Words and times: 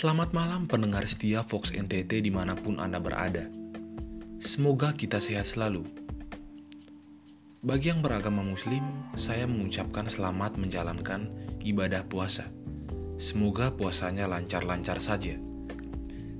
Selamat 0.00 0.32
malam 0.32 0.64
pendengar 0.64 1.04
setia 1.04 1.44
Fox 1.44 1.76
NTT 1.76 2.24
di 2.24 2.32
mana 2.32 2.56
pun 2.56 2.80
Anda 2.80 2.96
berada. 2.96 3.44
Semoga 4.40 4.96
kita 4.96 5.20
sehat 5.20 5.52
selalu. 5.52 5.84
Bagi 7.60 7.92
yang 7.92 8.00
beragama 8.00 8.40
muslim, 8.40 8.80
saya 9.12 9.44
mengucapkan 9.44 10.08
selamat 10.08 10.56
menjalankan 10.56 11.28
ibadah 11.60 12.00
puasa. 12.08 12.48
Semoga 13.20 13.76
puasanya 13.76 14.24
lancar-lancar 14.24 14.96
saja. 15.04 15.36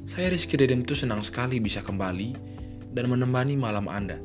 Saya 0.09 0.33
Rizky 0.33 0.57
Dedem 0.57 0.81
itu 0.81 0.97
senang 0.97 1.21
sekali 1.21 1.61
bisa 1.61 1.85
kembali 1.85 2.33
dan 2.97 3.13
menemani 3.13 3.61
malam 3.61 3.93
Anda. 3.93 4.17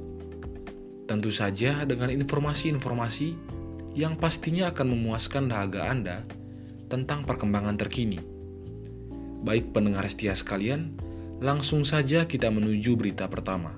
Tentu 1.11 1.27
saja 1.27 1.83
dengan 1.83 2.07
informasi-informasi 2.07 3.35
yang 3.99 4.15
pastinya 4.15 4.71
akan 4.71 4.95
memuaskan 4.95 5.51
dahaga 5.51 5.91
Anda 5.91 6.23
tentang 6.87 7.27
perkembangan 7.27 7.75
terkini 7.75 8.34
Baik 9.45 9.77
pendengar 9.77 10.09
setia 10.09 10.33
sekalian, 10.33 10.97
langsung 11.37 11.85
saja 11.85 12.25
kita 12.25 12.49
menuju 12.49 12.97
berita 12.97 13.29
pertama. 13.29 13.77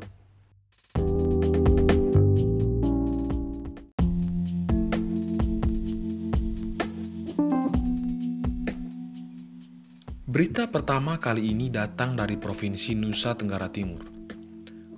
Berita 10.23 10.71
pertama 10.71 11.20
kali 11.20 11.52
ini 11.52 11.68
datang 11.68 12.15
dari 12.15 12.40
Provinsi 12.40 12.95
Nusa 12.95 13.35
Tenggara 13.35 13.68
Timur. 13.68 14.07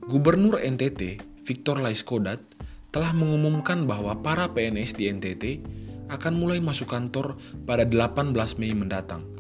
Gubernur 0.06 0.62
NTT, 0.62 1.18
Victor 1.50 1.82
Laiskodat, 1.82 2.46
telah 2.94 3.10
mengumumkan 3.18 3.90
bahwa 3.90 4.22
para 4.22 4.46
PNS 4.54 4.94
di 4.94 5.10
NTT 5.10 5.44
akan 6.14 6.38
mulai 6.38 6.62
masuk 6.62 6.94
kantor 6.94 7.42
pada 7.66 7.90
18 7.90 8.38
Mei 8.62 8.78
mendatang– 8.78 9.26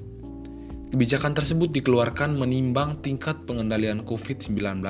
Kebijakan 0.90 1.38
tersebut 1.38 1.70
dikeluarkan 1.70 2.34
menimbang 2.34 2.98
tingkat 3.06 3.46
pengendalian 3.46 4.02
COVID-19 4.10 4.82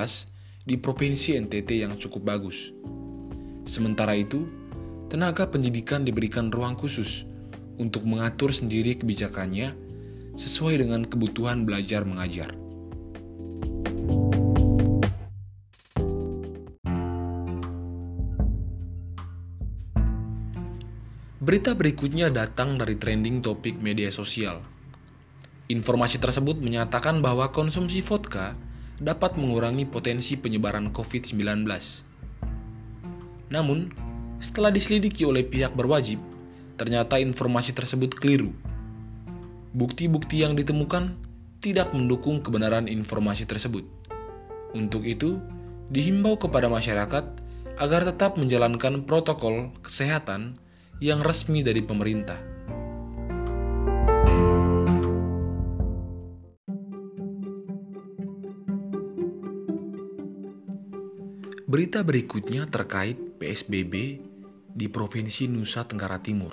di 0.64 0.80
Provinsi 0.80 1.36
NTT 1.36 1.84
yang 1.84 2.00
cukup 2.00 2.24
bagus. 2.24 2.72
Sementara 3.68 4.16
itu, 4.16 4.48
tenaga 5.12 5.44
pendidikan 5.44 6.00
diberikan 6.00 6.48
ruang 6.48 6.72
khusus 6.72 7.28
untuk 7.76 8.08
mengatur 8.08 8.48
sendiri 8.48 8.96
kebijakannya 8.96 9.76
sesuai 10.40 10.80
dengan 10.80 11.04
kebutuhan 11.04 11.68
belajar 11.68 12.08
mengajar. 12.08 12.48
Berita 21.44 21.76
berikutnya 21.76 22.32
datang 22.32 22.80
dari 22.80 22.96
trending 22.96 23.44
topik 23.44 23.76
media 23.84 24.08
sosial 24.08 24.64
Informasi 25.70 26.18
tersebut 26.18 26.58
menyatakan 26.58 27.22
bahwa 27.22 27.54
konsumsi 27.54 28.02
vodka 28.02 28.58
dapat 28.98 29.38
mengurangi 29.38 29.86
potensi 29.86 30.34
penyebaran 30.34 30.90
COVID-19. 30.90 31.62
Namun, 33.54 33.94
setelah 34.42 34.74
diselidiki 34.74 35.22
oleh 35.22 35.46
pihak 35.46 35.78
berwajib, 35.78 36.18
ternyata 36.74 37.22
informasi 37.22 37.70
tersebut 37.70 38.18
keliru. 38.18 38.50
Bukti-bukti 39.70 40.42
yang 40.42 40.58
ditemukan 40.58 41.14
tidak 41.62 41.94
mendukung 41.94 42.42
kebenaran 42.42 42.90
informasi 42.90 43.46
tersebut. 43.46 43.86
Untuk 44.74 45.06
itu, 45.06 45.38
dihimbau 45.94 46.34
kepada 46.34 46.66
masyarakat 46.66 47.24
agar 47.78 48.00
tetap 48.10 48.34
menjalankan 48.34 49.06
protokol 49.06 49.70
kesehatan 49.86 50.58
yang 50.98 51.22
resmi 51.22 51.62
dari 51.62 51.78
pemerintah. 51.78 52.49
Berita 61.70 62.02
berikutnya 62.02 62.66
terkait 62.66 63.14
PSBB 63.38 64.18
di 64.74 64.90
Provinsi 64.90 65.46
Nusa 65.46 65.86
Tenggara 65.86 66.18
Timur. 66.18 66.50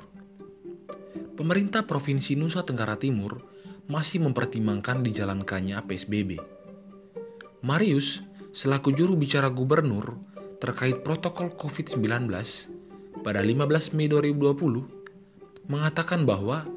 Pemerintah 1.33 1.89
Provinsi 1.89 2.37
Nusa 2.37 2.61
Tenggara 2.61 3.01
Timur 3.01 3.41
masih 3.89 4.21
mempertimbangkan 4.21 5.01
dijalankannya 5.01 5.81
PSBB. 5.89 6.37
Marius, 7.65 8.21
selaku 8.53 8.93
juru 8.93 9.17
bicara 9.17 9.49
gubernur 9.49 10.21
terkait 10.61 11.01
protokol 11.01 11.49
COVID-19 11.57 12.29
pada 13.25 13.41
15 13.41 13.97
Mei 13.97 14.13
2020, 14.13 14.85
mengatakan 15.65 16.29
bahwa 16.29 16.69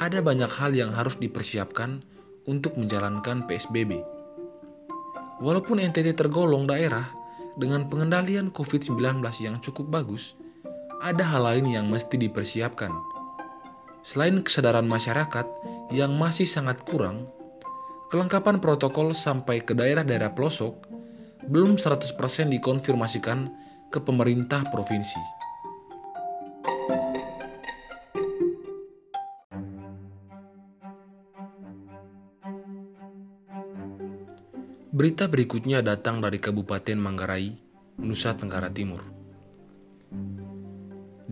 ada 0.00 0.24
banyak 0.24 0.48
hal 0.48 0.72
yang 0.72 0.96
harus 0.96 1.20
dipersiapkan 1.20 2.00
untuk 2.48 2.72
menjalankan 2.80 3.44
PSBB. 3.44 4.00
Walaupun 5.44 5.76
NTT 5.76 6.16
tergolong 6.16 6.64
daerah 6.64 7.20
dengan 7.58 7.88
pengendalian 7.88 8.48
COVID-19 8.54 9.20
yang 9.42 9.60
cukup 9.60 9.88
bagus, 9.92 10.32
ada 11.02 11.26
hal 11.26 11.42
lain 11.44 11.66
yang 11.68 11.86
mesti 11.90 12.14
dipersiapkan. 12.16 12.92
Selain 14.06 14.40
kesadaran 14.40 14.86
masyarakat 14.86 15.46
yang 15.90 16.14
masih 16.16 16.46
sangat 16.48 16.80
kurang, 16.86 17.28
kelengkapan 18.08 18.62
protokol 18.62 19.12
sampai 19.12 19.60
ke 19.60 19.74
daerah-daerah 19.74 20.32
pelosok 20.32 20.74
belum 21.50 21.76
100% 21.78 22.14
dikonfirmasikan 22.54 23.50
ke 23.90 23.98
pemerintah 23.98 24.62
provinsi. 24.70 25.41
Berita 34.92 35.24
berikutnya 35.24 35.80
datang 35.80 36.20
dari 36.20 36.36
Kabupaten 36.36 37.00
Manggarai, 37.00 37.56
Nusa 38.04 38.36
Tenggara 38.36 38.68
Timur. 38.68 39.00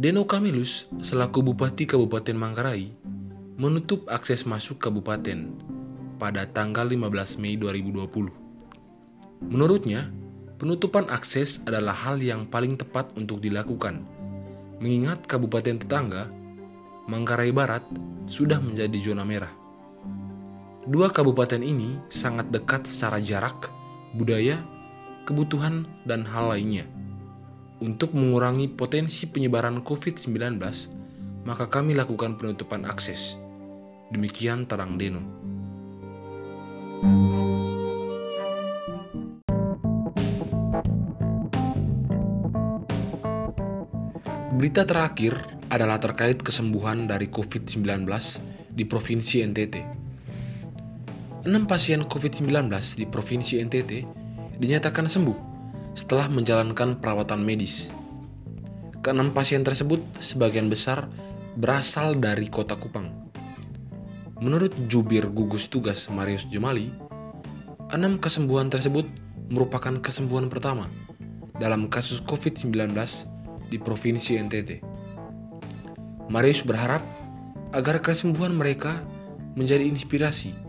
Deno 0.01 0.25
Kamilus, 0.25 0.89
selaku 1.05 1.45
Bupati 1.45 1.85
Kabupaten 1.85 2.33
Manggarai, 2.33 2.89
menutup 3.61 4.09
akses 4.09 4.49
masuk 4.49 4.81
kabupaten 4.81 5.53
pada 6.17 6.49
tanggal 6.57 6.89
15 6.89 7.37
Mei 7.37 7.61
2020. 7.61 8.33
Menurutnya, 9.53 10.09
penutupan 10.57 11.13
akses 11.13 11.61
adalah 11.69 11.93
hal 11.93 12.17
yang 12.17 12.49
paling 12.49 12.81
tepat 12.81 13.13
untuk 13.13 13.45
dilakukan, 13.45 14.09
mengingat 14.81 15.29
kabupaten 15.29 15.77
tetangga, 15.77 16.33
Manggarai 17.13 17.53
Barat, 17.53 17.85
sudah 18.25 18.57
menjadi 18.57 18.97
zona 19.05 19.29
merah. 19.29 19.60
Dua 20.91 21.07
kabupaten 21.07 21.63
ini 21.63 22.03
sangat 22.11 22.51
dekat 22.51 22.83
secara 22.83 23.23
jarak, 23.23 23.71
budaya, 24.19 24.59
kebutuhan, 25.23 25.87
dan 26.03 26.27
hal 26.27 26.51
lainnya. 26.51 26.83
Untuk 27.79 28.11
mengurangi 28.11 28.67
potensi 28.67 29.31
penyebaran 29.31 29.87
COVID-19, 29.87 30.59
maka 31.47 31.71
kami 31.71 31.95
lakukan 31.95 32.35
penutupan 32.35 32.83
akses. 32.91 33.39
Demikian 34.11 34.67
terang 34.67 34.99
Deno. 34.99 35.23
Berita 44.59 44.83
terakhir 44.83 45.39
adalah 45.71 46.03
terkait 46.03 46.43
kesembuhan 46.43 47.07
dari 47.07 47.31
COVID-19 47.31 48.11
di 48.75 48.83
Provinsi 48.83 49.47
NTT. 49.47 50.00
6 51.41 51.65
pasien 51.65 52.05
COVID-19 52.05 52.69
di 53.01 53.09
Provinsi 53.09 53.65
NTT 53.65 54.05
dinyatakan 54.61 55.09
sembuh 55.09 55.39
setelah 55.97 56.29
menjalankan 56.29 57.01
perawatan 57.01 57.41
medis. 57.41 57.89
Keenam 59.01 59.33
pasien 59.33 59.65
tersebut 59.65 60.05
sebagian 60.21 60.69
besar 60.69 61.09
berasal 61.57 62.21
dari 62.21 62.45
kota 62.53 62.77
Kupang. 62.77 63.33
Menurut 64.45 64.77
jubir 64.93 65.33
gugus 65.33 65.65
tugas 65.73 66.13
Marius 66.13 66.45
Jemali, 66.53 66.93
enam 67.89 68.21
kesembuhan 68.21 68.69
tersebut 68.69 69.09
merupakan 69.49 69.97
kesembuhan 69.97 70.53
pertama 70.53 70.93
dalam 71.57 71.89
kasus 71.89 72.21
COVID-19 72.29 72.93
di 73.73 73.81
Provinsi 73.81 74.37
NTT. 74.37 74.85
Marius 76.29 76.61
berharap 76.69 77.01
agar 77.73 77.97
kesembuhan 78.05 78.53
mereka 78.53 79.01
menjadi 79.57 79.89
inspirasi 79.89 80.69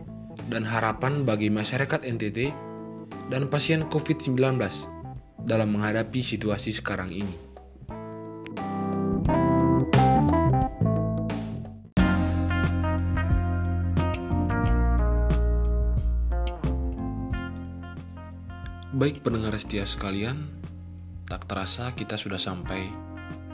dan 0.49 0.65
harapan 0.65 1.27
bagi 1.27 1.51
masyarakat 1.51 2.01
NTT 2.01 2.49
dan 3.29 3.51
pasien 3.51 3.85
COVID-19 3.91 4.57
dalam 5.45 5.69
menghadapi 5.73 6.21
situasi 6.23 6.73
sekarang 6.73 7.11
ini. 7.13 7.35
Baik 19.01 19.25
pendengar 19.25 19.57
setia 19.57 19.81
sekalian, 19.81 20.45
tak 21.25 21.49
terasa 21.49 21.89
kita 21.97 22.21
sudah 22.21 22.37
sampai 22.37 22.85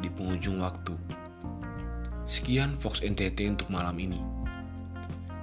di 0.04 0.12
penghujung 0.12 0.60
waktu. 0.60 0.92
Sekian 2.28 2.76
Fox 2.76 3.00
NTT 3.00 3.56
untuk 3.56 3.72
malam 3.72 3.96
ini. 3.96 4.37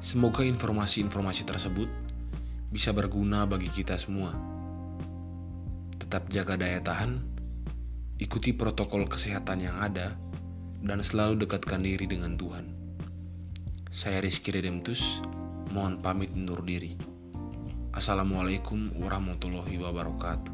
Semoga 0.05 0.45
informasi-informasi 0.45 1.49
tersebut 1.49 1.89
bisa 2.69 2.93
berguna 2.93 3.49
bagi 3.49 3.73
kita 3.73 3.97
semua. 3.97 4.37
Tetap 5.97 6.29
jaga 6.29 6.61
daya 6.61 6.77
tahan, 6.85 7.25
ikuti 8.21 8.53
protokol 8.53 9.09
kesehatan 9.09 9.65
yang 9.65 9.81
ada, 9.81 10.13
dan 10.85 11.01
selalu 11.01 11.49
dekatkan 11.49 11.81
diri 11.81 12.05
dengan 12.05 12.37
Tuhan. 12.37 12.69
Saya 13.89 14.21
Rizky 14.21 14.53
Redemptus, 14.53 15.25
mohon 15.73 15.97
pamit 16.05 16.29
undur 16.37 16.61
diri. 16.61 17.01
Assalamualaikum 17.97 18.93
warahmatullahi 19.01 19.81
wabarakatuh. 19.81 20.54